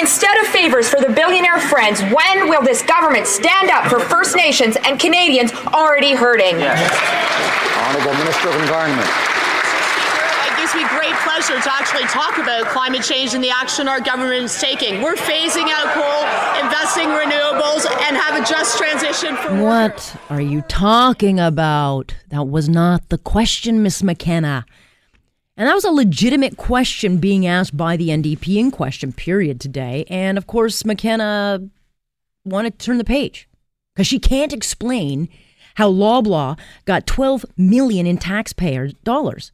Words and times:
Instead 0.00 0.34
of 0.40 0.46
favors 0.48 0.88
for 0.88 0.98
the 0.98 1.12
billionaire 1.12 1.60
friends, 1.60 2.00
when 2.02 2.48
will 2.48 2.62
this 2.62 2.80
government 2.82 3.26
stand 3.26 3.70
up 3.70 3.86
for 3.86 4.00
First 4.00 4.34
Nations 4.34 4.76
and 4.84 4.98
Canadians 4.98 5.52
already 5.68 6.14
hurting? 6.14 6.58
Yes. 6.58 6.80
Honourable 7.86 8.16
Minister 8.18 8.48
of 8.48 8.56
Environment 8.62 9.08
gives 10.56 10.74
me 10.74 10.88
great 10.88 11.14
pleasure 11.24 11.58
to 11.60 11.72
actually 11.72 12.04
talk 12.04 12.36
about 12.38 12.66
climate 12.66 13.02
change 13.02 13.34
and 13.34 13.42
the 13.42 13.50
action 13.50 13.88
our 13.88 14.00
government 14.00 14.44
is 14.44 14.58
taking. 14.60 15.00
We're 15.02 15.14
phasing 15.16 15.68
out 15.70 15.88
coal, 15.94 16.64
investing 16.64 17.08
renewables, 17.08 17.86
and 18.06 18.16
have 18.16 18.40
a 18.40 18.44
just 18.46 18.76
transition 18.78 19.36
for 19.36 19.54
What 19.62 19.90
workers. 19.92 20.16
are 20.28 20.40
you 20.40 20.60
talking 20.62 21.40
about? 21.40 22.14
That 22.28 22.48
was 22.48 22.68
not 22.68 23.08
the 23.08 23.18
question, 23.18 23.82
Miss 23.82 24.02
McKenna. 24.02 24.66
And 25.60 25.68
that 25.68 25.74
was 25.74 25.84
a 25.84 25.90
legitimate 25.90 26.56
question 26.56 27.18
being 27.18 27.46
asked 27.46 27.76
by 27.76 27.98
the 27.98 28.08
NDP 28.08 28.56
in 28.56 28.70
question 28.70 29.12
period 29.12 29.60
today. 29.60 30.06
And 30.08 30.38
of 30.38 30.46
course, 30.46 30.86
McKenna 30.86 31.68
wanted 32.46 32.78
to 32.78 32.86
turn 32.86 32.96
the 32.96 33.04
page 33.04 33.46
because 33.94 34.06
she 34.06 34.18
can't 34.18 34.54
explain 34.54 35.28
how 35.74 35.92
Loblaw 35.92 36.58
got 36.86 37.06
12 37.06 37.44
million 37.58 38.06
in 38.06 38.16
taxpayer 38.16 38.88
dollars. 39.04 39.52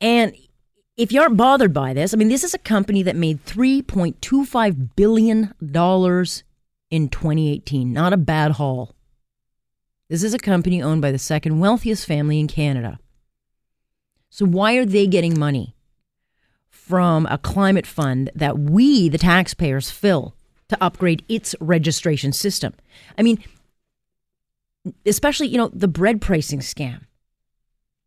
And 0.00 0.34
if 0.96 1.12
you 1.12 1.20
aren't 1.20 1.36
bothered 1.36 1.74
by 1.74 1.92
this, 1.92 2.14
I 2.14 2.16
mean, 2.16 2.30
this 2.30 2.42
is 2.42 2.54
a 2.54 2.58
company 2.58 3.02
that 3.02 3.14
made 3.14 3.44
$3.25 3.44 4.96
billion 4.96 5.54
in 5.60 7.08
2018. 7.10 7.92
Not 7.92 8.14
a 8.14 8.16
bad 8.16 8.52
haul. 8.52 8.94
This 10.08 10.22
is 10.22 10.32
a 10.32 10.38
company 10.38 10.80
owned 10.80 11.02
by 11.02 11.12
the 11.12 11.18
second 11.18 11.60
wealthiest 11.60 12.06
family 12.06 12.40
in 12.40 12.48
Canada. 12.48 12.98
So, 14.34 14.44
why 14.46 14.74
are 14.74 14.84
they 14.84 15.06
getting 15.06 15.38
money 15.38 15.76
from 16.68 17.24
a 17.26 17.38
climate 17.38 17.86
fund 17.86 18.30
that 18.34 18.58
we, 18.58 19.08
the 19.08 19.16
taxpayers, 19.16 19.92
fill 19.92 20.34
to 20.70 20.76
upgrade 20.82 21.24
its 21.28 21.54
registration 21.60 22.32
system? 22.32 22.74
I 23.16 23.22
mean, 23.22 23.38
especially, 25.06 25.46
you 25.46 25.56
know, 25.56 25.70
the 25.72 25.86
bread 25.86 26.20
pricing 26.20 26.58
scam, 26.58 27.02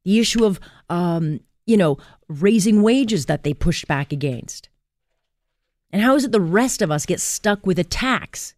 the 0.03 0.19
issue 0.19 0.43
of, 0.43 0.59
um, 0.89 1.39
you 1.65 1.77
know, 1.77 1.97
raising 2.27 2.81
wages 2.81 3.27
that 3.27 3.43
they 3.43 3.53
pushed 3.53 3.87
back 3.87 4.11
against. 4.11 4.67
And 5.91 6.01
how 6.01 6.15
is 6.15 6.25
it 6.25 6.33
the 6.33 6.41
rest 6.41 6.81
of 6.81 6.91
us 6.91 7.05
get 7.05 7.21
stuck 7.21 7.65
with 7.65 7.79
a 7.79 7.85
tax? 7.85 8.53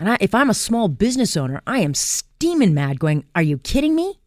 And 0.00 0.10
I, 0.10 0.18
if 0.20 0.34
I'm 0.34 0.50
a 0.50 0.54
small 0.54 0.88
business 0.88 1.36
owner, 1.36 1.62
I 1.64 1.78
am 1.78 1.94
steaming 1.94 2.74
mad 2.74 2.98
going, 2.98 3.24
Are 3.36 3.42
you 3.42 3.58
kidding 3.58 3.94
me? 3.94 4.18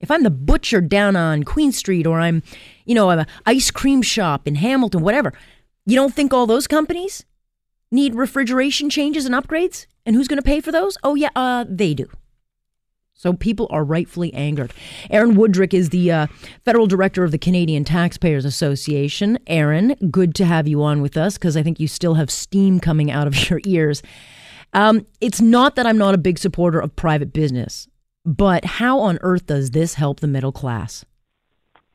If 0.00 0.10
I'm 0.10 0.22
the 0.22 0.30
butcher 0.30 0.80
down 0.80 1.14
on 1.14 1.42
Queen 1.44 1.72
Street 1.72 2.06
or 2.06 2.20
I'm, 2.20 2.42
you 2.86 2.94
know, 2.94 3.10
I'm 3.10 3.20
an 3.20 3.26
ice 3.46 3.70
cream 3.70 4.02
shop 4.02 4.46
in 4.46 4.54
Hamilton, 4.56 5.02
whatever, 5.02 5.32
you 5.86 5.94
don't 5.96 6.14
think 6.14 6.32
all 6.32 6.46
those 6.46 6.66
companies 6.66 7.24
need 7.90 8.14
refrigeration 8.14 8.88
changes 8.90 9.26
and 9.26 9.34
upgrades? 9.34 9.86
And 10.06 10.16
who's 10.16 10.28
going 10.28 10.38
to 10.38 10.42
pay 10.42 10.60
for 10.60 10.72
those? 10.72 10.96
Oh, 11.02 11.14
yeah, 11.14 11.30
uh, 11.36 11.64
they 11.68 11.94
do. 11.94 12.08
So 13.20 13.34
people 13.34 13.66
are 13.70 13.84
rightfully 13.84 14.32
angered. 14.32 14.72
Aaron 15.10 15.34
Wudrick 15.34 15.74
is 15.74 15.90
the 15.90 16.10
uh, 16.10 16.26
federal 16.64 16.86
director 16.86 17.22
of 17.22 17.32
the 17.32 17.38
Canadian 17.38 17.84
Taxpayers 17.84 18.46
Association. 18.46 19.38
Aaron, 19.46 19.94
good 20.10 20.34
to 20.36 20.46
have 20.46 20.66
you 20.66 20.82
on 20.82 21.02
with 21.02 21.18
us 21.18 21.36
because 21.36 21.54
I 21.54 21.62
think 21.62 21.78
you 21.78 21.86
still 21.86 22.14
have 22.14 22.30
steam 22.30 22.80
coming 22.80 23.10
out 23.10 23.26
of 23.26 23.50
your 23.50 23.60
ears. 23.66 24.02
Um, 24.72 25.04
it's 25.20 25.40
not 25.40 25.76
that 25.76 25.86
I'm 25.86 25.98
not 25.98 26.14
a 26.14 26.18
big 26.18 26.38
supporter 26.38 26.80
of 26.80 26.96
private 26.96 27.34
business, 27.34 27.88
but 28.24 28.64
how 28.64 28.98
on 29.00 29.18
earth 29.22 29.46
does 29.46 29.70
this 29.70 29.94
help 29.94 30.20
the 30.20 30.26
middle 30.26 30.52
class? 30.52 31.04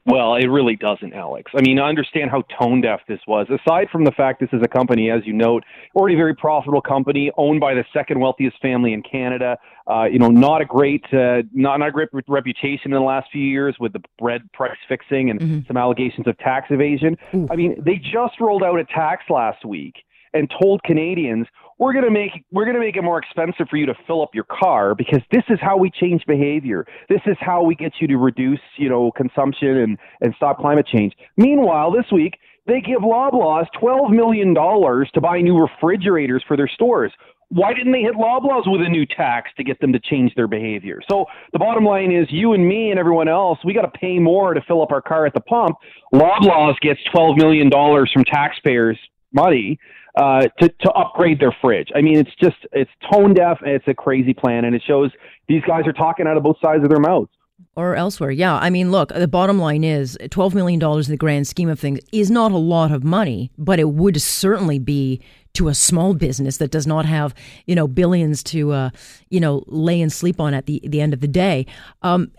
Well, 0.07 0.35
it 0.35 0.45
really 0.45 0.75
doesn't, 0.75 1.13
Alex. 1.13 1.51
I 1.57 1.61
mean, 1.61 1.79
I 1.79 1.89
understand 1.89 2.29
how 2.29 2.43
tone 2.59 2.81
deaf 2.81 3.01
this 3.07 3.19
was. 3.27 3.47
Aside 3.49 3.89
from 3.91 4.03
the 4.03 4.11
fact 4.11 4.39
this 4.39 4.49
is 4.53 4.61
a 4.63 4.67
company, 4.67 5.09
as 5.09 5.21
you 5.25 5.33
note, 5.33 5.63
already 5.95 6.13
a 6.13 6.17
very 6.17 6.35
profitable 6.35 6.81
company, 6.81 7.31
owned 7.37 7.59
by 7.59 7.73
the 7.73 7.83
second 7.91 8.19
wealthiest 8.19 8.61
family 8.61 8.93
in 8.93 9.01
Canada. 9.01 9.57
Uh, 9.89 10.03
you 10.03 10.19
know, 10.19 10.27
not 10.27 10.61
a 10.61 10.65
great, 10.65 11.03
uh, 11.11 11.41
not, 11.53 11.77
not 11.79 11.87
a 11.87 11.91
great 11.91 12.09
reputation 12.27 12.85
in 12.85 12.91
the 12.91 12.99
last 12.99 13.29
few 13.31 13.43
years 13.43 13.77
with 13.79 13.93
the 13.93 14.01
bread 14.19 14.41
price 14.53 14.77
fixing 14.87 15.31
and 15.31 15.39
mm-hmm. 15.39 15.59
some 15.67 15.75
allegations 15.75 16.27
of 16.27 16.37
tax 16.37 16.67
evasion. 16.69 17.17
Ooh. 17.33 17.47
I 17.49 17.55
mean, 17.55 17.75
they 17.83 17.95
just 17.95 18.39
rolled 18.39 18.61
out 18.61 18.79
a 18.79 18.85
tax 18.85 19.23
last 19.27 19.65
week 19.65 19.95
and 20.35 20.53
told 20.61 20.83
Canadians 20.83 21.47
we're 21.77 21.93
going 21.93 22.05
to 22.05 22.11
make 22.11 22.31
we're 22.51 22.63
going 22.65 22.75
to 22.75 22.79
make 22.79 22.95
it 22.95 23.01
more 23.01 23.17
expensive 23.17 23.67
for 23.69 23.77
you 23.77 23.85
to 23.85 23.95
fill 24.07 24.21
up 24.21 24.33
your 24.33 24.45
car 24.45 24.95
because 24.95 25.21
this 25.31 25.43
is 25.49 25.59
how 25.61 25.77
we 25.77 25.89
change 25.89 26.23
behavior. 26.25 26.85
This 27.09 27.21
is 27.25 27.35
how 27.39 27.63
we 27.63 27.75
get 27.75 27.93
you 27.99 28.07
to 28.07 28.17
reduce, 28.17 28.61
you 28.77 28.89
know, 28.89 29.11
consumption 29.11 29.77
and 29.77 29.97
and 30.21 30.33
stop 30.37 30.59
climate 30.59 30.87
change. 30.87 31.13
Meanwhile, 31.37 31.91
this 31.91 32.05
week 32.11 32.37
they 32.67 32.81
give 32.81 33.01
Loblaws 33.01 33.65
$12 33.79 34.09
million 34.09 34.55
to 34.55 35.21
buy 35.21 35.41
new 35.41 35.57
refrigerators 35.59 36.43
for 36.47 36.57
their 36.57 36.67
stores. 36.67 37.11
Why 37.49 37.73
didn't 37.75 37.91
they 37.91 38.01
hit 38.01 38.15
Loblaws 38.15 38.63
with 38.65 38.81
a 38.81 38.89
new 38.89 39.05
tax 39.05 39.51
to 39.57 39.63
get 39.63 39.79
them 39.79 39.93
to 39.93 39.99
change 39.99 40.33
their 40.35 40.47
behavior? 40.47 40.99
So 41.07 41.25
the 41.53 41.59
bottom 41.59 41.85
line 41.85 42.11
is 42.11 42.25
you 42.31 42.53
and 42.53 42.67
me 42.67 42.89
and 42.89 42.99
everyone 42.99 43.27
else, 43.27 43.59
we 43.63 43.73
got 43.73 43.83
to 43.83 43.99
pay 43.99 44.17
more 44.17 44.55
to 44.55 44.61
fill 44.61 44.81
up 44.81 44.91
our 44.91 45.01
car 45.01 45.27
at 45.27 45.35
the 45.35 45.41
pump. 45.41 45.77
Loblaws 46.11 46.79
gets 46.81 46.99
$12 47.13 47.37
million 47.37 47.69
from 47.69 48.23
taxpayers' 48.23 48.97
money 49.31 49.77
uh, 50.17 50.47
to 50.59 50.69
to 50.69 50.91
upgrade 50.91 51.39
their 51.39 51.55
fridge. 51.61 51.89
I 51.95 52.01
mean, 52.01 52.17
it's 52.17 52.33
just 52.41 52.57
it's 52.71 52.91
tone 53.11 53.33
deaf. 53.33 53.59
and 53.61 53.71
It's 53.71 53.87
a 53.87 53.93
crazy 53.93 54.33
plan, 54.33 54.65
and 54.65 54.75
it 54.75 54.83
shows 54.85 55.11
these 55.47 55.61
guys 55.67 55.85
are 55.87 55.93
talking 55.93 56.27
out 56.27 56.37
of 56.37 56.43
both 56.43 56.57
sides 56.61 56.83
of 56.83 56.89
their 56.89 56.99
mouths. 56.99 57.29
Or 57.77 57.95
elsewhere, 57.95 58.31
yeah. 58.31 58.55
I 58.55 58.69
mean, 58.69 58.91
look, 58.91 59.13
the 59.13 59.27
bottom 59.27 59.59
line 59.59 59.83
is 59.83 60.17
$12 60.21 60.53
million 60.53 60.81
in 60.81 61.01
the 61.03 61.17
grand 61.17 61.47
scheme 61.47 61.69
of 61.69 61.79
things 61.79 61.99
is 62.11 62.29
not 62.29 62.51
a 62.51 62.57
lot 62.57 62.91
of 62.91 63.03
money, 63.03 63.51
but 63.57 63.79
it 63.79 63.89
would 63.89 64.21
certainly 64.21 64.79
be 64.79 65.21
to 65.55 65.67
a 65.67 65.73
small 65.73 66.13
business 66.13 66.57
that 66.57 66.71
does 66.71 66.87
not 66.87 67.05
have 67.05 67.33
you 67.65 67.75
know 67.75 67.87
billions 67.87 68.43
to 68.43 68.71
uh, 68.71 68.89
you 69.29 69.39
know 69.39 69.63
lay 69.67 70.01
and 70.01 70.11
sleep 70.11 70.39
on 70.39 70.53
at 70.53 70.65
the 70.65 70.81
the 70.85 71.01
end 71.01 71.13
of 71.13 71.21
the 71.21 71.27
day. 71.27 71.65
Um, 72.01 72.31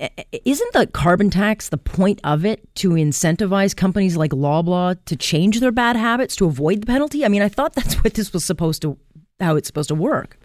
isn't 0.45 0.73
the 0.73 0.87
carbon 0.87 1.31
tax 1.31 1.69
the 1.69 1.79
point 1.79 2.21
of 2.25 2.45
it 2.45 2.63
to 2.77 2.91
incentivize 2.91 3.75
companies 3.75 4.17
like 4.17 4.31
Loblaw 4.31 4.97
to 5.07 5.17
change 5.17 5.61
their 5.61 5.73
bad 5.73 5.97
habits 5.97 6.37
to 6.37 6.47
avoid 6.47 6.83
the 6.83 6.87
penalty? 6.87 7.25
I 7.25 7.29
mean, 7.29 7.43
I 7.43 7.49
thought 7.49 7.75
that's 7.75 7.95
what 8.05 8.15
this 8.15 8.33
was 8.33 8.45
supposed 8.45 8.83
to 8.83 8.97
how 9.41 9.57
it's 9.57 9.67
supposed 9.67 9.89
to 9.89 9.95
work. 9.95 10.39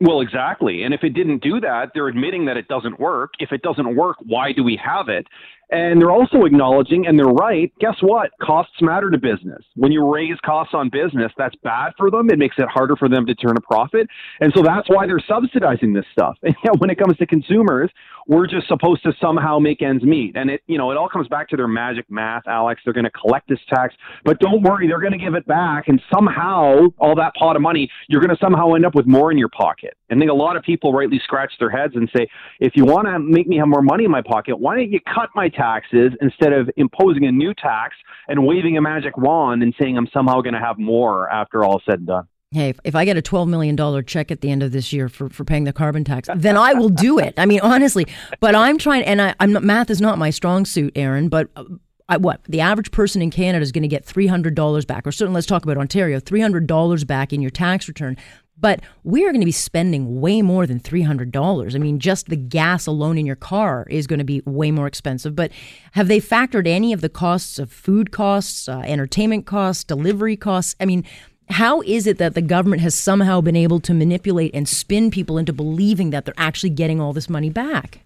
Well, 0.00 0.22
exactly. 0.22 0.82
And 0.82 0.94
if 0.94 1.04
it 1.04 1.10
didn't 1.10 1.42
do 1.42 1.60
that, 1.60 1.90
they're 1.92 2.08
admitting 2.08 2.46
that 2.46 2.56
it 2.56 2.68
doesn't 2.68 2.98
work. 2.98 3.32
If 3.38 3.52
it 3.52 3.60
doesn't 3.60 3.96
work, 3.96 4.16
why 4.24 4.52
do 4.52 4.64
we 4.64 4.80
have 4.82 5.10
it? 5.10 5.26
And 5.70 6.00
they're 6.00 6.10
also 6.10 6.44
acknowledging, 6.44 7.06
and 7.06 7.18
they're 7.18 7.26
right, 7.26 7.72
guess 7.78 7.96
what? 8.00 8.30
Costs 8.42 8.74
matter 8.80 9.10
to 9.10 9.18
business. 9.18 9.64
When 9.76 9.92
you 9.92 10.12
raise 10.12 10.36
costs 10.44 10.74
on 10.74 10.88
business, 10.90 11.30
that's 11.38 11.54
bad 11.62 11.92
for 11.96 12.10
them. 12.10 12.28
It 12.30 12.38
makes 12.38 12.56
it 12.58 12.68
harder 12.68 12.96
for 12.96 13.08
them 13.08 13.24
to 13.26 13.34
turn 13.34 13.56
a 13.56 13.60
profit. 13.60 14.08
And 14.40 14.52
so 14.56 14.62
that's 14.62 14.88
why 14.88 15.06
they're 15.06 15.22
subsidizing 15.26 15.92
this 15.92 16.04
stuff. 16.12 16.36
And 16.50 16.56
yet 16.64 16.80
when 16.80 16.90
it 16.90 16.98
comes 16.98 17.16
to 17.18 17.26
consumers, 17.26 17.92
we're 18.26 18.48
just 18.48 18.66
supposed 18.66 19.04
to 19.04 19.12
somehow 19.20 19.60
make 19.60 19.82
ends 19.82 20.02
meet. 20.02 20.36
And 20.36 20.50
it, 20.50 20.62
you 20.66 20.78
know, 20.78 20.90
it 20.90 20.96
all 20.96 21.08
comes 21.08 21.28
back 21.28 21.48
to 21.50 21.56
their 21.56 21.68
magic 21.68 22.06
math, 22.10 22.42
Alex. 22.48 22.80
They're 22.84 22.92
going 22.92 23.04
to 23.04 23.10
collect 23.10 23.48
this 23.48 23.60
tax, 23.68 23.94
but 24.24 24.40
don't 24.40 24.62
worry, 24.62 24.88
they're 24.88 25.00
going 25.00 25.12
to 25.12 25.18
give 25.18 25.34
it 25.34 25.46
back. 25.46 25.86
And 25.86 26.02
somehow, 26.12 26.86
all 26.98 27.14
that 27.14 27.34
pot 27.36 27.54
of 27.54 27.62
money, 27.62 27.88
you're 28.08 28.20
going 28.20 28.34
to 28.34 28.42
somehow 28.42 28.74
end 28.74 28.84
up 28.84 28.96
with 28.96 29.06
more 29.06 29.30
in 29.30 29.38
your 29.38 29.48
pocket. 29.48 29.96
And 30.08 30.18
I 30.18 30.20
think 30.20 30.30
a 30.30 30.34
lot 30.34 30.56
of 30.56 30.64
people 30.64 30.92
rightly 30.92 31.20
scratch 31.22 31.52
their 31.60 31.70
heads 31.70 31.94
and 31.94 32.10
say, 32.16 32.26
if 32.58 32.72
you 32.74 32.84
want 32.84 33.06
to 33.06 33.20
make 33.20 33.46
me 33.46 33.58
have 33.58 33.68
more 33.68 33.82
money 33.82 34.04
in 34.04 34.10
my 34.10 34.22
pocket, 34.22 34.58
why 34.58 34.76
don't 34.76 34.90
you 34.90 35.00
cut 35.00 35.30
my 35.36 35.48
taxes 35.60 36.12
instead 36.20 36.52
of 36.52 36.70
imposing 36.76 37.26
a 37.26 37.32
new 37.32 37.52
tax 37.54 37.96
and 38.28 38.46
waving 38.46 38.76
a 38.76 38.80
magic 38.80 39.16
wand 39.16 39.62
and 39.62 39.74
saying 39.80 39.96
I'm 39.96 40.08
somehow 40.12 40.40
going 40.40 40.54
to 40.54 40.60
have 40.60 40.78
more 40.78 41.30
after 41.30 41.64
all 41.64 41.80
said 41.84 41.98
and 41.98 42.06
done? 42.06 42.28
Hey, 42.52 42.70
if, 42.70 42.80
if 42.82 42.94
I 42.96 43.04
get 43.04 43.16
a 43.16 43.22
$12 43.22 43.48
million 43.48 44.04
check 44.04 44.32
at 44.32 44.40
the 44.40 44.50
end 44.50 44.64
of 44.64 44.72
this 44.72 44.92
year 44.92 45.08
for, 45.08 45.28
for 45.28 45.44
paying 45.44 45.64
the 45.64 45.72
carbon 45.72 46.02
tax, 46.02 46.28
then 46.34 46.56
I 46.56 46.72
will 46.72 46.88
do 46.88 47.18
it. 47.20 47.34
I 47.36 47.46
mean, 47.46 47.60
honestly, 47.60 48.06
but 48.40 48.56
I'm 48.56 48.76
trying, 48.76 49.04
and 49.04 49.22
I, 49.22 49.34
I'm 49.38 49.64
math 49.64 49.88
is 49.88 50.00
not 50.00 50.18
my 50.18 50.30
strong 50.30 50.64
suit, 50.64 50.92
Aaron, 50.96 51.28
but 51.28 51.48
uh, 51.54 51.64
I, 52.08 52.16
what 52.16 52.42
the 52.48 52.60
average 52.60 52.90
person 52.90 53.22
in 53.22 53.30
Canada 53.30 53.62
is 53.62 53.70
going 53.70 53.82
to 53.82 53.88
get 53.88 54.04
$300 54.04 54.84
back, 54.84 55.06
or 55.06 55.12
certainly 55.12 55.36
let's 55.36 55.46
talk 55.46 55.62
about 55.62 55.78
Ontario, 55.78 56.18
$300 56.18 57.06
back 57.06 57.32
in 57.32 57.40
your 57.40 57.52
tax 57.52 57.86
return. 57.86 58.16
But 58.60 58.80
we 59.04 59.24
are 59.24 59.30
going 59.30 59.40
to 59.40 59.46
be 59.46 59.52
spending 59.52 60.20
way 60.20 60.42
more 60.42 60.66
than 60.66 60.80
$300. 60.80 61.74
I 61.74 61.78
mean, 61.78 61.98
just 61.98 62.26
the 62.26 62.36
gas 62.36 62.86
alone 62.86 63.16
in 63.18 63.26
your 63.26 63.36
car 63.36 63.86
is 63.88 64.06
going 64.06 64.18
to 64.18 64.24
be 64.24 64.42
way 64.44 64.70
more 64.70 64.86
expensive. 64.86 65.34
But 65.34 65.50
have 65.92 66.08
they 66.08 66.20
factored 66.20 66.66
any 66.66 66.92
of 66.92 67.00
the 67.00 67.08
costs 67.08 67.58
of 67.58 67.72
food 67.72 68.10
costs, 68.10 68.68
uh, 68.68 68.82
entertainment 68.84 69.46
costs, 69.46 69.84
delivery 69.84 70.36
costs? 70.36 70.74
I 70.80 70.84
mean, 70.84 71.04
how 71.48 71.80
is 71.82 72.06
it 72.06 72.18
that 72.18 72.34
the 72.34 72.42
government 72.42 72.82
has 72.82 72.94
somehow 72.94 73.40
been 73.40 73.56
able 73.56 73.80
to 73.80 73.94
manipulate 73.94 74.54
and 74.54 74.68
spin 74.68 75.10
people 75.10 75.38
into 75.38 75.52
believing 75.52 76.10
that 76.10 76.24
they're 76.24 76.34
actually 76.36 76.70
getting 76.70 77.00
all 77.00 77.12
this 77.12 77.28
money 77.28 77.50
back? 77.50 78.04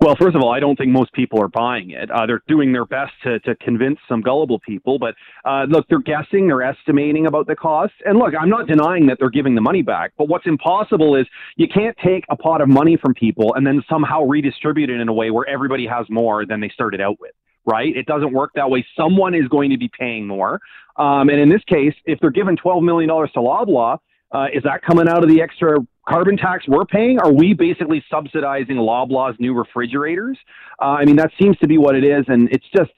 Well, 0.00 0.16
first 0.16 0.36
of 0.36 0.42
all, 0.42 0.52
I 0.52 0.60
don't 0.60 0.76
think 0.76 0.90
most 0.90 1.12
people 1.12 1.40
are 1.40 1.48
buying 1.48 1.90
it. 1.90 2.10
Uh, 2.10 2.26
they're 2.26 2.42
doing 2.46 2.72
their 2.72 2.84
best 2.84 3.12
to, 3.24 3.38
to 3.40 3.54
convince 3.56 3.98
some 4.08 4.20
gullible 4.20 4.58
people, 4.58 4.98
but 4.98 5.14
uh, 5.44 5.64
look, 5.68 5.86
they're 5.88 6.00
guessing, 6.00 6.48
they're 6.48 6.62
estimating 6.62 7.26
about 7.26 7.46
the 7.46 7.56
cost. 7.56 7.94
And 8.04 8.18
look, 8.18 8.34
I'm 8.38 8.50
not 8.50 8.66
denying 8.66 9.06
that 9.06 9.18
they're 9.18 9.30
giving 9.30 9.54
the 9.54 9.60
money 9.60 9.82
back, 9.82 10.12
but 10.18 10.28
what's 10.28 10.46
impossible 10.46 11.16
is 11.16 11.26
you 11.56 11.68
can't 11.68 11.96
take 12.04 12.24
a 12.28 12.36
pot 12.36 12.60
of 12.60 12.68
money 12.68 12.96
from 12.96 13.14
people 13.14 13.54
and 13.54 13.66
then 13.66 13.82
somehow 13.88 14.22
redistribute 14.24 14.90
it 14.90 15.00
in 15.00 15.08
a 15.08 15.12
way 15.12 15.30
where 15.30 15.48
everybody 15.48 15.86
has 15.86 16.06
more 16.10 16.44
than 16.44 16.60
they 16.60 16.68
started 16.68 17.00
out 17.00 17.18
with 17.20 17.32
right? 17.64 17.96
It 17.96 18.06
doesn't 18.06 18.32
work 18.32 18.50
that 18.56 18.68
way. 18.68 18.84
Someone 18.96 19.34
is 19.36 19.46
going 19.48 19.70
to 19.70 19.78
be 19.78 19.88
paying 19.96 20.26
more. 20.26 20.60
Um, 20.96 21.28
and 21.28 21.38
in 21.38 21.48
this 21.48 21.62
case, 21.68 21.94
if 22.06 22.18
they're 22.18 22.30
giving 22.30 22.56
$12 22.56 22.82
million 22.82 23.08
to 23.08 23.38
Loblaw, 23.38 23.98
uh, 24.32 24.46
is 24.52 24.62
that 24.64 24.82
coming 24.82 25.08
out 25.08 25.22
of 25.22 25.28
the 25.28 25.42
extra 25.42 25.76
carbon 26.08 26.36
tax 26.36 26.64
we're 26.66 26.84
paying? 26.84 27.18
Are 27.18 27.32
we 27.32 27.54
basically 27.54 28.04
subsidizing 28.10 28.76
Loblaw's 28.76 29.36
new 29.38 29.54
refrigerators? 29.54 30.38
Uh, 30.80 30.96
I 31.00 31.04
mean, 31.04 31.16
that 31.16 31.30
seems 31.40 31.56
to 31.58 31.68
be 31.68 31.78
what 31.78 31.94
it 31.94 32.04
is. 32.04 32.24
And 32.28 32.48
it's 32.50 32.66
just, 32.74 32.90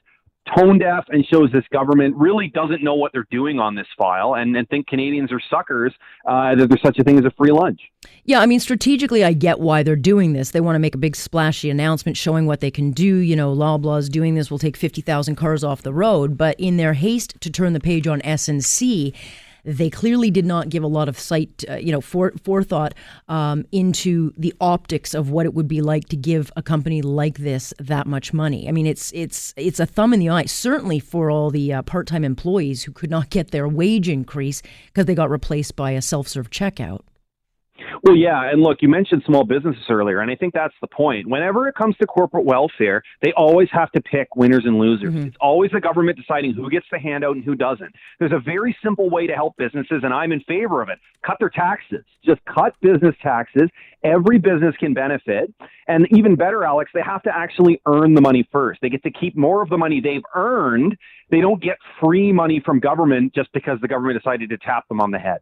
tone 0.55 0.77
deaf 0.77 1.05
and 1.09 1.25
shows 1.25 1.49
this 1.51 1.63
government 1.71 2.15
really 2.15 2.51
doesn't 2.53 2.83
know 2.83 2.93
what 2.93 3.11
they're 3.11 3.27
doing 3.31 3.59
on 3.59 3.75
this 3.75 3.87
file 3.97 4.35
and, 4.35 4.55
and 4.55 4.67
think 4.69 4.87
Canadians 4.87 5.31
are 5.31 5.41
suckers 5.49 5.93
uh, 6.27 6.55
that 6.55 6.69
there's 6.69 6.81
such 6.81 6.99
a 6.99 7.03
thing 7.03 7.17
as 7.17 7.25
a 7.25 7.31
free 7.31 7.51
lunch. 7.51 7.79
Yeah, 8.25 8.39
I 8.39 8.45
mean, 8.45 8.59
strategically, 8.59 9.23
I 9.23 9.33
get 9.33 9.59
why 9.59 9.83
they're 9.83 9.95
doing 9.95 10.33
this. 10.33 10.51
They 10.51 10.61
want 10.61 10.75
to 10.75 10.79
make 10.79 10.95
a 10.95 10.99
big 10.99 11.15
splashy 11.15 11.69
announcement 11.69 12.17
showing 12.17 12.45
what 12.45 12.59
they 12.59 12.71
can 12.71 12.91
do. 12.91 13.17
You 13.17 13.35
know, 13.35 13.51
Loblaw's 13.51 14.09
doing 14.09 14.35
this 14.35 14.51
will 14.51 14.59
take 14.59 14.77
50,000 14.77 15.35
cars 15.35 15.63
off 15.63 15.81
the 15.81 15.93
road. 15.93 16.37
But 16.37 16.59
in 16.59 16.77
their 16.77 16.93
haste 16.93 17.39
to 17.41 17.49
turn 17.49 17.73
the 17.73 17.79
page 17.79 18.07
on 18.07 18.21
SNC, 18.21 19.13
they 19.65 19.89
clearly 19.89 20.29
did 20.29 20.45
not 20.45 20.69
give 20.69 20.83
a 20.83 20.87
lot 20.87 21.09
of 21.09 21.19
sight, 21.19 21.63
uh, 21.69 21.75
you 21.75 21.91
know, 21.91 22.01
for, 22.01 22.31
forethought 22.43 22.93
um, 23.27 23.65
into 23.71 24.31
the 24.37 24.53
optics 24.61 25.13
of 25.13 25.31
what 25.31 25.45
it 25.45 25.53
would 25.53 25.67
be 25.67 25.81
like 25.81 26.07
to 26.09 26.15
give 26.15 26.51
a 26.55 26.61
company 26.61 27.01
like 27.01 27.39
this 27.39 27.73
that 27.79 28.05
much 28.05 28.31
money. 28.31 28.69
I 28.69 28.71
mean, 28.71 28.85
it's 28.85 29.11
it's 29.13 29.53
it's 29.57 29.79
a 29.79 29.85
thumb 29.85 30.13
in 30.13 30.19
the 30.19 30.29
eye, 30.29 30.45
certainly 30.45 30.99
for 30.99 31.31
all 31.31 31.49
the 31.49 31.73
uh, 31.73 31.81
part-time 31.81 32.23
employees 32.23 32.83
who 32.83 32.91
could 32.91 33.09
not 33.09 33.29
get 33.29 33.51
their 33.51 33.67
wage 33.67 34.07
increase 34.07 34.61
because 34.87 35.05
they 35.05 35.15
got 35.15 35.29
replaced 35.29 35.75
by 35.75 35.91
a 35.91 36.01
self-serve 36.01 36.49
checkout. 36.51 37.01
Well, 38.03 38.15
yeah, 38.15 38.49
and 38.51 38.61
look, 38.61 38.81
you 38.81 38.89
mentioned 38.89 39.23
small 39.25 39.43
businesses 39.43 39.83
earlier, 39.89 40.19
and 40.19 40.29
I 40.29 40.35
think 40.35 40.53
that's 40.53 40.73
the 40.81 40.87
point. 40.87 41.27
Whenever 41.27 41.67
it 41.67 41.75
comes 41.75 41.95
to 41.97 42.07
corporate 42.07 42.45
welfare, 42.45 43.03
they 43.21 43.31
always 43.33 43.69
have 43.71 43.91
to 43.93 44.01
pick 44.01 44.35
winners 44.35 44.63
and 44.65 44.77
losers. 44.77 45.09
Mm-hmm. 45.09 45.27
It's 45.27 45.37
always 45.39 45.71
the 45.71 45.79
government 45.79 46.17
deciding 46.17 46.53
who 46.53 46.69
gets 46.69 46.85
the 46.91 46.99
handout 46.99 47.35
and 47.35 47.43
who 47.43 47.55
doesn't. 47.55 47.93
There's 48.19 48.31
a 48.31 48.39
very 48.39 48.75
simple 48.83 49.09
way 49.09 49.27
to 49.27 49.33
help 49.33 49.57
businesses, 49.57 50.01
and 50.03 50.13
I'm 50.13 50.31
in 50.31 50.41
favor 50.41 50.81
of 50.81 50.89
it. 50.89 50.99
Cut 51.25 51.37
their 51.39 51.49
taxes. 51.49 52.03
Just 52.23 52.41
cut 52.45 52.75
business 52.81 53.15
taxes. 53.21 53.69
Every 54.03 54.37
business 54.37 54.75
can 54.79 54.93
benefit. 54.93 55.53
And 55.87 56.07
even 56.11 56.35
better, 56.35 56.63
Alex, 56.63 56.91
they 56.93 57.01
have 57.01 57.23
to 57.23 57.35
actually 57.35 57.81
earn 57.85 58.13
the 58.13 58.21
money 58.21 58.47
first. 58.51 58.81
They 58.81 58.89
get 58.89 59.03
to 59.03 59.11
keep 59.11 59.35
more 59.35 59.61
of 59.61 59.69
the 59.69 59.77
money 59.77 60.01
they've 60.01 60.23
earned. 60.35 60.97
They 61.31 61.41
don't 61.41 61.61
get 61.61 61.77
free 61.99 62.31
money 62.31 62.61
from 62.63 62.79
government 62.79 63.33
just 63.33 63.51
because 63.53 63.79
the 63.81 63.87
government 63.87 64.19
decided 64.19 64.49
to 64.49 64.57
tap 64.57 64.87
them 64.87 65.01
on 65.01 65.11
the 65.11 65.19
head. 65.19 65.39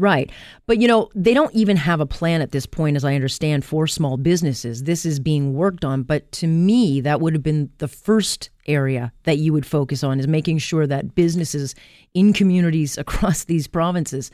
Right. 0.00 0.30
But, 0.66 0.80
you 0.80 0.88
know, 0.88 1.10
they 1.14 1.34
don't 1.34 1.54
even 1.54 1.76
have 1.76 2.00
a 2.00 2.06
plan 2.06 2.40
at 2.40 2.52
this 2.52 2.64
point, 2.64 2.96
as 2.96 3.04
I 3.04 3.14
understand, 3.14 3.66
for 3.66 3.86
small 3.86 4.16
businesses. 4.16 4.84
This 4.84 5.04
is 5.04 5.20
being 5.20 5.52
worked 5.52 5.84
on. 5.84 6.04
But 6.04 6.32
to 6.32 6.46
me, 6.46 7.02
that 7.02 7.20
would 7.20 7.34
have 7.34 7.42
been 7.42 7.68
the 7.78 7.86
first 7.86 8.48
area 8.66 9.12
that 9.24 9.36
you 9.36 9.52
would 9.52 9.66
focus 9.66 10.02
on 10.02 10.18
is 10.18 10.26
making 10.26 10.56
sure 10.56 10.86
that 10.86 11.14
businesses 11.14 11.74
in 12.14 12.32
communities 12.32 12.96
across 13.04 13.44
these 13.44 13.66
provinces 13.66 14.30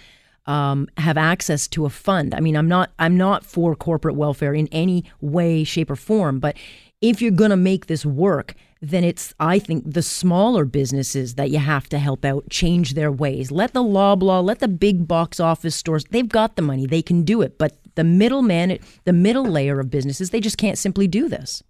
um, 0.47 0.87
have 0.99 1.17
access 1.17 1.67
to 1.67 1.85
a 1.85 1.91
fund. 1.91 2.33
I 2.33 2.39
mean, 2.39 2.57
I'm 2.57 2.69
not 2.69 2.93
I'm 3.01 3.17
not 3.17 3.45
for 3.45 3.75
corporate 3.75 4.15
welfare 4.15 4.55
in 4.55 4.69
any 4.69 5.05
way, 5.21 5.65
shape, 5.65 5.91
or 5.91 5.97
form, 5.97 6.39
but 6.39 6.57
if 7.01 7.21
you're 7.21 7.33
going 7.33 7.51
to 7.51 7.57
make 7.57 7.87
this 7.87 8.07
work, 8.07 8.55
then 8.89 9.05
it's, 9.05 9.35
I 9.41 9.59
think, 9.59 9.85
the 9.87 10.03
smaller 10.03 10.65
businesses 10.65 11.35
that 11.35 11.51
you 11.51 11.59
have 11.59 11.89
to 11.91 11.99
help 11.99 12.25
out 12.25 12.49
change 12.51 12.95
their 12.95 13.13
ways. 13.13 13.51
Let 13.51 13.73
the 13.73 13.83
Loblaw, 13.83 14.45
let 14.45 14.61
the 14.61 14.69
big 14.69 15.07
box 15.07 15.41
office 15.41 15.77
stores, 15.77 16.05
they've 16.11 16.29
got 16.29 16.57
the 16.57 16.63
money, 16.63 16.87
they 16.87 17.03
can 17.03 17.23
do 17.23 17.43
it. 17.43 17.59
But 17.59 17.77
the 17.95 18.05
middleman, 18.05 18.79
the 19.05 19.13
middle 19.13 19.45
layer 19.45 19.81
of 19.81 19.91
businesses, 19.91 20.31
they 20.31 20.41
just 20.41 20.59
can't 20.59 20.79
simply 20.79 21.09
do 21.09 21.29
this. 21.29 21.63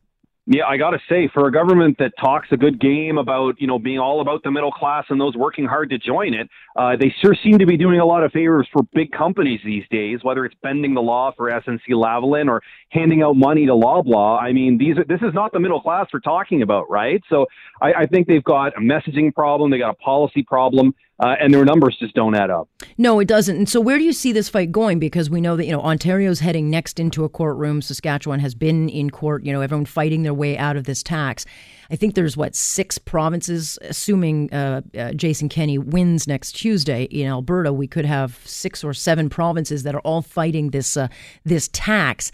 Yeah, 0.48 0.64
I 0.64 0.76
got 0.76 0.90
to 0.90 1.00
say, 1.08 1.28
for 1.34 1.48
a 1.48 1.52
government 1.52 1.98
that 1.98 2.12
talks 2.20 2.46
a 2.52 2.56
good 2.56 2.80
game 2.80 3.18
about, 3.18 3.60
you 3.60 3.66
know, 3.66 3.80
being 3.80 3.98
all 3.98 4.20
about 4.20 4.44
the 4.44 4.52
middle 4.52 4.70
class 4.70 5.04
and 5.08 5.20
those 5.20 5.34
working 5.34 5.64
hard 5.64 5.90
to 5.90 5.98
join 5.98 6.34
it, 6.34 6.48
uh, 6.76 6.94
they 6.94 7.12
sure 7.20 7.34
seem 7.42 7.58
to 7.58 7.66
be 7.66 7.76
doing 7.76 7.98
a 7.98 8.04
lot 8.06 8.22
of 8.22 8.30
favors 8.30 8.68
for 8.72 8.84
big 8.94 9.10
companies 9.10 9.58
these 9.64 9.82
days, 9.90 10.20
whether 10.22 10.44
it's 10.44 10.54
bending 10.62 10.94
the 10.94 11.02
law 11.02 11.32
for 11.36 11.50
SNC 11.50 11.80
Lavalin 11.90 12.48
or 12.48 12.62
handing 12.90 13.22
out 13.22 13.34
money 13.34 13.66
to 13.66 13.72
Loblaw. 13.72 14.40
I 14.40 14.52
mean, 14.52 14.78
these 14.78 14.96
are, 14.96 15.04
this 15.04 15.20
is 15.20 15.34
not 15.34 15.52
the 15.52 15.58
middle 15.58 15.80
class 15.80 16.06
we're 16.12 16.20
talking 16.20 16.62
about, 16.62 16.88
right? 16.88 17.20
So 17.28 17.46
I, 17.82 17.92
I 18.02 18.06
think 18.06 18.28
they've 18.28 18.44
got 18.44 18.76
a 18.76 18.80
messaging 18.80 19.34
problem, 19.34 19.72
they 19.72 19.78
got 19.78 19.90
a 19.90 19.94
policy 19.94 20.44
problem 20.44 20.94
uh, 21.18 21.34
and 21.40 21.52
their 21.52 21.64
numbers 21.64 21.96
just 21.98 22.14
don't 22.14 22.36
add 22.36 22.50
up. 22.50 22.68
No, 22.98 23.20
it 23.20 23.28
doesn't. 23.28 23.56
And 23.56 23.68
so, 23.68 23.80
where 23.80 23.98
do 23.98 24.04
you 24.04 24.12
see 24.12 24.32
this 24.32 24.48
fight 24.48 24.72
going? 24.72 24.98
Because 24.98 25.28
we 25.28 25.40
know 25.40 25.56
that 25.56 25.66
you 25.66 25.72
know 25.72 25.80
Ontario's 25.80 26.40
heading 26.40 26.70
next 26.70 26.98
into 26.98 27.24
a 27.24 27.28
courtroom. 27.28 27.82
Saskatchewan 27.82 28.40
has 28.40 28.54
been 28.54 28.88
in 28.88 29.10
court. 29.10 29.44
You 29.44 29.52
know, 29.52 29.60
everyone 29.60 29.86
fighting 29.86 30.22
their 30.22 30.34
way 30.34 30.56
out 30.56 30.76
of 30.76 30.84
this 30.84 31.02
tax. 31.02 31.44
I 31.90 31.96
think 31.96 32.14
there's 32.14 32.36
what 32.36 32.54
six 32.54 32.98
provinces, 32.98 33.78
assuming 33.82 34.52
uh, 34.52 34.82
uh, 34.98 35.12
Jason 35.12 35.48
Kenney 35.48 35.78
wins 35.78 36.26
next 36.26 36.52
Tuesday 36.52 37.04
in 37.04 37.26
Alberta. 37.28 37.72
We 37.72 37.86
could 37.86 38.06
have 38.06 38.40
six 38.44 38.82
or 38.82 38.94
seven 38.94 39.28
provinces 39.28 39.82
that 39.84 39.94
are 39.94 40.00
all 40.00 40.22
fighting 40.22 40.70
this 40.70 40.96
uh, 40.96 41.08
this 41.44 41.68
tax, 41.72 42.32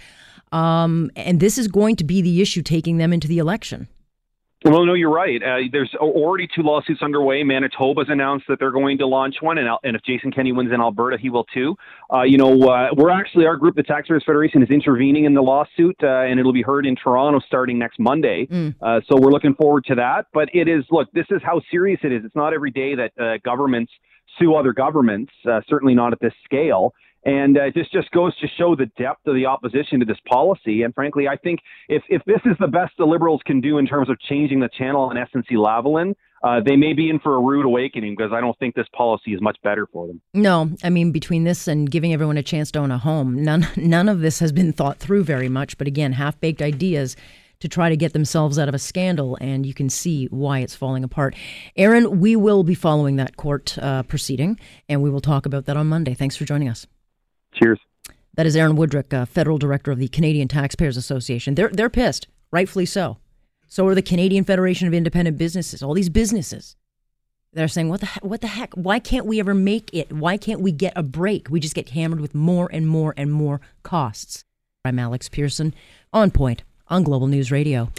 um, 0.52 1.10
and 1.16 1.40
this 1.40 1.58
is 1.58 1.68
going 1.68 1.96
to 1.96 2.04
be 2.04 2.22
the 2.22 2.40
issue 2.40 2.62
taking 2.62 2.98
them 2.98 3.12
into 3.12 3.28
the 3.28 3.38
election. 3.38 3.88
Well, 4.64 4.86
no, 4.86 4.94
you're 4.94 5.10
right. 5.10 5.42
Uh, 5.42 5.68
there's 5.72 5.92
already 5.96 6.46
two 6.46 6.62
lawsuits 6.62 7.02
underway. 7.02 7.42
Manitoba's 7.42 8.08
announced 8.08 8.46
that 8.48 8.60
they're 8.60 8.70
going 8.70 8.98
to 8.98 9.06
launch 9.06 9.36
one, 9.40 9.58
and, 9.58 9.68
and 9.82 9.96
if 9.96 10.02
Jason 10.02 10.30
Kenney 10.30 10.52
wins 10.52 10.72
in 10.72 10.80
Alberta, 10.80 11.18
he 11.20 11.30
will 11.30 11.44
too. 11.44 11.76
Uh, 12.12 12.22
you 12.22 12.38
know, 12.38 12.68
uh, 12.68 12.90
we're 12.96 13.10
actually 13.10 13.46
our 13.46 13.56
group, 13.56 13.74
the 13.74 13.82
Taxpayers 13.82 14.22
Federation, 14.24 14.62
is 14.62 14.70
intervening 14.70 15.24
in 15.24 15.34
the 15.34 15.42
lawsuit, 15.42 15.96
uh, 16.02 16.06
and 16.06 16.38
it'll 16.38 16.52
be 16.52 16.62
heard 16.62 16.86
in 16.86 16.94
Toronto 16.94 17.40
starting 17.44 17.78
next 17.78 17.98
Monday. 17.98 18.46
Mm. 18.46 18.74
Uh, 18.80 19.00
so 19.08 19.18
we're 19.18 19.32
looking 19.32 19.54
forward 19.54 19.84
to 19.86 19.96
that. 19.96 20.26
But 20.32 20.48
it 20.54 20.68
is, 20.68 20.84
look, 20.90 21.10
this 21.12 21.26
is 21.30 21.40
how 21.44 21.60
serious 21.70 22.00
it 22.04 22.12
is. 22.12 22.24
It's 22.24 22.36
not 22.36 22.54
every 22.54 22.70
day 22.70 22.94
that 22.94 23.12
uh, 23.20 23.38
governments 23.44 23.92
sue 24.38 24.54
other 24.54 24.72
governments. 24.72 25.32
certainly 25.68 25.94
not 25.94 26.12
at 26.12 26.20
this 26.20 26.32
scale. 26.44 26.94
And 27.24 27.56
uh, 27.56 27.70
this 27.74 27.86
just 27.92 28.10
goes 28.10 28.36
to 28.38 28.48
show 28.58 28.74
the 28.74 28.86
depth 28.98 29.26
of 29.26 29.34
the 29.34 29.46
opposition 29.46 30.00
to 30.00 30.04
this 30.04 30.18
policy. 30.28 30.82
And 30.82 30.94
frankly, 30.94 31.28
I 31.28 31.36
think 31.36 31.60
if, 31.88 32.02
if 32.08 32.22
this 32.24 32.40
is 32.44 32.56
the 32.58 32.66
best 32.66 32.92
the 32.98 33.04
Liberals 33.04 33.40
can 33.46 33.60
do 33.60 33.78
in 33.78 33.86
terms 33.86 34.10
of 34.10 34.18
changing 34.20 34.60
the 34.60 34.68
channel 34.76 35.02
on 35.02 35.16
SNC 35.16 35.52
Lavalin, 35.52 36.14
uh, 36.42 36.60
they 36.64 36.74
may 36.74 36.92
be 36.92 37.08
in 37.08 37.20
for 37.20 37.36
a 37.36 37.40
rude 37.40 37.64
awakening 37.64 38.16
because 38.16 38.32
I 38.32 38.40
don't 38.40 38.58
think 38.58 38.74
this 38.74 38.88
policy 38.96 39.32
is 39.32 39.40
much 39.40 39.56
better 39.62 39.86
for 39.92 40.08
them. 40.08 40.20
No, 40.34 40.70
I 40.82 40.90
mean 40.90 41.12
between 41.12 41.44
this 41.44 41.68
and 41.68 41.88
giving 41.88 42.12
everyone 42.12 42.36
a 42.36 42.42
chance 42.42 42.72
to 42.72 42.80
own 42.80 42.90
a 42.90 42.98
home, 42.98 43.42
none 43.42 43.68
none 43.76 44.08
of 44.08 44.20
this 44.20 44.40
has 44.40 44.50
been 44.50 44.72
thought 44.72 44.98
through 44.98 45.22
very 45.22 45.48
much. 45.48 45.78
But 45.78 45.86
again, 45.86 46.12
half 46.12 46.40
baked 46.40 46.60
ideas 46.60 47.16
to 47.60 47.68
try 47.68 47.88
to 47.88 47.96
get 47.96 48.12
themselves 48.12 48.58
out 48.58 48.68
of 48.68 48.74
a 48.74 48.78
scandal, 48.78 49.38
and 49.40 49.64
you 49.64 49.72
can 49.72 49.88
see 49.88 50.26
why 50.26 50.58
it's 50.58 50.74
falling 50.74 51.04
apart. 51.04 51.36
Aaron, 51.76 52.18
we 52.18 52.34
will 52.34 52.64
be 52.64 52.74
following 52.74 53.14
that 53.16 53.36
court 53.36 53.78
uh, 53.78 54.02
proceeding, 54.02 54.58
and 54.88 55.00
we 55.00 55.08
will 55.08 55.20
talk 55.20 55.46
about 55.46 55.66
that 55.66 55.76
on 55.76 55.86
Monday. 55.86 56.12
Thanks 56.12 56.34
for 56.34 56.44
joining 56.44 56.68
us. 56.68 56.88
Cheers. 57.54 57.78
That 58.34 58.46
is 58.46 58.56
Aaron 58.56 58.76
Wudrick, 58.76 59.12
uh, 59.12 59.26
federal 59.26 59.58
director 59.58 59.90
of 59.90 59.98
the 59.98 60.08
Canadian 60.08 60.48
Taxpayers 60.48 60.96
Association. 60.96 61.54
They're 61.54 61.68
they're 61.68 61.90
pissed, 61.90 62.26
rightfully 62.50 62.86
so. 62.86 63.18
So 63.68 63.86
are 63.86 63.94
the 63.94 64.02
Canadian 64.02 64.44
Federation 64.44 64.88
of 64.88 64.94
Independent 64.94 65.38
Businesses. 65.38 65.82
All 65.82 65.94
these 65.94 66.08
businesses, 66.08 66.76
they're 67.52 67.68
saying, 67.68 67.90
"What 67.90 68.00
the 68.00 68.08
what 68.22 68.40
the 68.40 68.46
heck? 68.48 68.72
Why 68.74 68.98
can't 68.98 69.26
we 69.26 69.38
ever 69.38 69.54
make 69.54 69.90
it? 69.92 70.12
Why 70.12 70.36
can't 70.38 70.60
we 70.60 70.72
get 70.72 70.94
a 70.96 71.02
break? 71.02 71.50
We 71.50 71.60
just 71.60 71.74
get 71.74 71.90
hammered 71.90 72.20
with 72.20 72.34
more 72.34 72.70
and 72.72 72.88
more 72.88 73.12
and 73.16 73.30
more 73.30 73.60
costs." 73.82 74.44
I'm 74.84 74.98
Alex 74.98 75.28
Pearson, 75.28 75.74
on 76.12 76.30
point 76.30 76.64
on 76.88 77.04
Global 77.04 77.26
News 77.26 77.52
Radio. 77.52 77.92